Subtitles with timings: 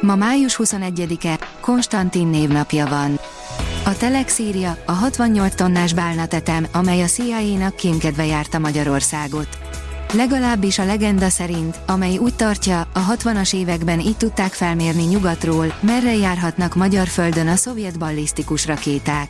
[0.00, 3.20] Ma május 21-e, Konstantin névnapja van.
[3.84, 9.48] A Telex írja, a 68 tonnás bálnatetem, amely a CIA-nak kémkedve járta Magyarországot.
[10.12, 16.16] Legalábbis a legenda szerint, amely úgy tartja, a 60-as években így tudták felmérni nyugatról, merre
[16.16, 19.28] járhatnak magyar földön a szovjet ballisztikus rakéták.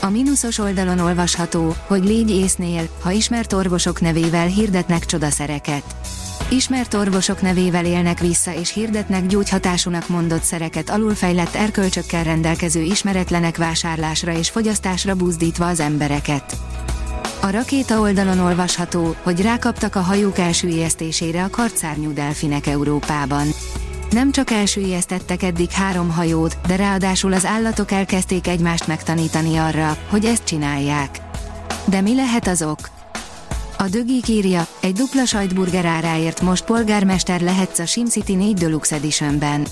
[0.00, 5.84] A mínuszos oldalon olvasható, hogy légy észnél, ha ismert orvosok nevével hirdetnek csodaszereket.
[6.48, 14.32] Ismert orvosok nevével élnek vissza és hirdetnek gyógyhatásúnak mondott szereket alulfejlett erkölcsökkel rendelkező ismeretlenek vásárlásra
[14.32, 16.56] és fogyasztásra buzdítva az embereket.
[17.40, 23.46] A rakéta oldalon olvasható, hogy rákaptak a hajók elsüllyesztésére a karcárnyú delfinek Európában.
[24.10, 30.24] Nem csak elsüllyesztettek eddig három hajót, de ráadásul az állatok elkezdték egymást megtanítani arra, hogy
[30.24, 31.20] ezt csinálják.
[31.84, 33.01] De mi lehet az ok?
[33.82, 39.66] A dögik írja, egy dupla sajtburger áráért most polgármester lehetsz a SimCity 4 Deluxe Editionben.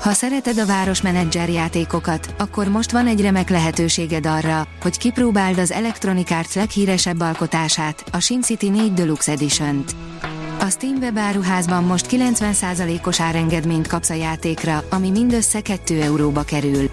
[0.00, 5.72] Ha szereted a városmenedzser játékokat, akkor most van egy remek lehetőséged arra, hogy kipróbáld az
[5.72, 9.96] Electronic Arts leghíresebb alkotását, a SimCity 4 Deluxe Edition-t.
[10.60, 16.90] A Steam webáruházban most 90%-os árengedményt kapsz a játékra, ami mindössze 2 euróba kerül.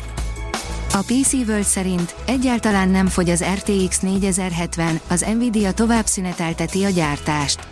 [0.95, 6.89] A PC World szerint egyáltalán nem fogy az RTX 4070, az Nvidia tovább szünetelteti a
[6.89, 7.67] gyártást.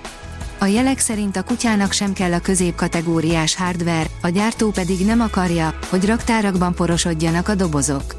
[0.60, 5.74] A jelek szerint a kutyának sem kell a középkategóriás hardware, a gyártó pedig nem akarja,
[5.90, 8.16] hogy raktárakban porosodjanak a dobozok.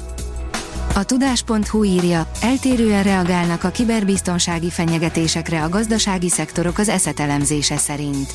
[0.95, 8.33] A tudás.hu írja, eltérően reagálnak a kiberbiztonsági fenyegetésekre a gazdasági szektorok az eszetelemzése szerint.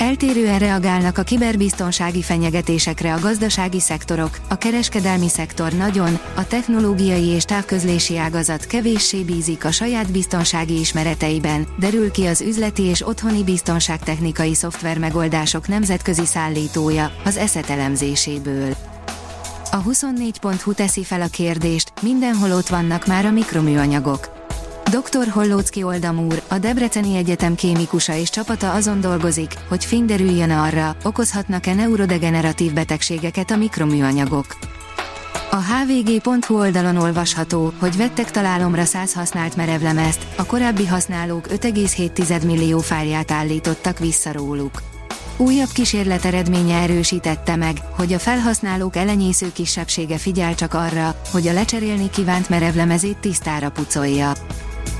[0.00, 7.44] Eltérően reagálnak a kiberbiztonsági fenyegetésekre a gazdasági szektorok, a kereskedelmi szektor nagyon, a technológiai és
[7.44, 14.54] távközlési ágazat kevéssé bízik a saját biztonsági ismereteiben, derül ki az üzleti és otthoni biztonságtechnikai
[14.54, 18.74] szoftver megoldások nemzetközi szállítója, az ESZET elemzéséből.
[19.70, 24.39] A 24.hu teszi fel a kérdést, mindenhol ott vannak már a mikroműanyagok.
[24.90, 25.28] Dr.
[25.28, 31.74] Hollócki Oldamúr, a Debreceni Egyetem kémikusa és csapata azon dolgozik, hogy fény derüljön arra, okozhatnak-e
[31.74, 34.58] neurodegeneratív betegségeket a mikroműanyagok.
[35.50, 42.78] A hvg.hu oldalon olvasható, hogy vettek találomra 100 használt merevlemezt, a korábbi használók 5,7 millió
[42.78, 44.82] fájlját állítottak vissza róluk.
[45.36, 51.52] Újabb kísérlet eredménye erősítette meg, hogy a felhasználók elenyésző kisebbsége figyel csak arra, hogy a
[51.52, 54.32] lecserélni kívánt merevlemezét tisztára pucolja.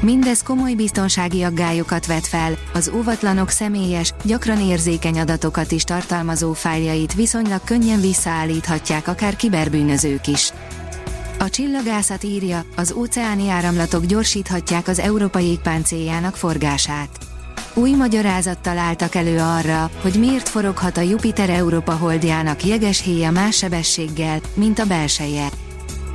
[0.02, 7.14] Mindez komoly biztonsági aggályokat vet fel, az óvatlanok személyes, gyakran érzékeny adatokat is tartalmazó fájljait
[7.14, 10.52] viszonylag könnyen visszaállíthatják akár kiberbűnözők is.
[11.38, 17.08] A csillagászat írja, az óceáni áramlatok gyorsíthatják az európai égpáncéljának forgását.
[17.74, 23.56] Új magyarázattal álltak elő arra, hogy miért foroghat a Jupiter Európa holdjának jeges héja más
[23.56, 25.48] sebességgel, mint a belseje.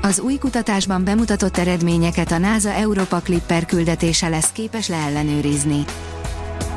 [0.06, 5.86] Az új kutatásban bemutatott eredményeket a NASA Europa Clipper küldetése lesz képes leellenőrizni.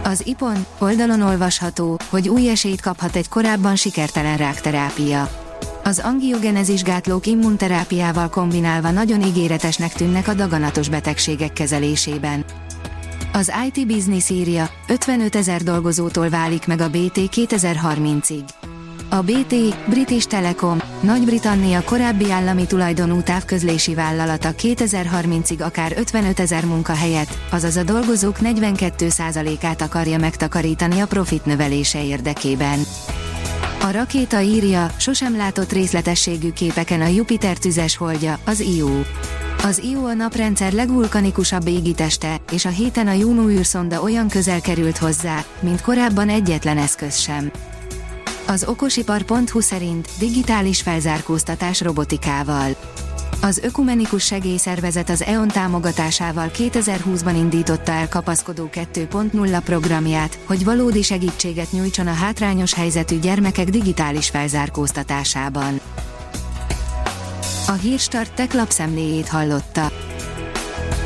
[0.04, 5.30] Az IPON oldalon olvasható, hogy új esélyt kaphat egy korábban sikertelen rákterápia.
[5.84, 12.44] Az angiogenezis gátlók immunterápiával kombinálva nagyon ígéretesnek tűnnek a daganatos betegségek kezelésében.
[13.32, 18.42] Az IT Business írja, 55 ezer dolgozótól válik meg a BT 2030-ig.
[19.10, 19.54] A BT,
[19.88, 27.82] British Telecom, Nagy-Britannia korábbi állami tulajdonú távközlési vállalata 2030-ig akár 55 ezer munkahelyet, azaz a
[27.82, 32.78] dolgozók 42%-át akarja megtakarítani a profit növelése érdekében.
[33.82, 38.88] A rakéta írja, sosem látott részletességű képeken a Jupiter tüzes holdja, az Io.
[39.62, 44.98] Az Io a naprendszer legvulkanikusabb égiteste, és a héten a Juno űrszonda olyan közel került
[44.98, 47.50] hozzá, mint korábban egyetlen eszköz sem.
[48.50, 52.76] Az okosipar.hu szerint digitális felzárkóztatás robotikával.
[53.40, 61.72] Az Ökumenikus Segélyszervezet az EON támogatásával 2020-ban indította el kapaszkodó 2.0 programját, hogy valódi segítséget
[61.72, 65.80] nyújtson a hátrányos helyzetű gyermekek digitális felzárkóztatásában.
[67.66, 70.07] A Hírstart tech lapszemléjét hallotta.